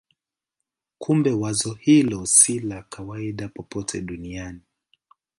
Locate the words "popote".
3.47-4.01